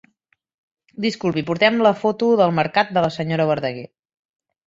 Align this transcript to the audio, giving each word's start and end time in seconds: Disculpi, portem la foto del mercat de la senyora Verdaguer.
Disculpi, 1.05 1.43
portem 1.49 1.77
la 1.87 1.91
foto 1.99 2.29
del 2.41 2.55
mercat 2.61 2.91
de 2.97 3.05
la 3.07 3.13
senyora 3.19 3.49
Verdaguer. 3.51 3.87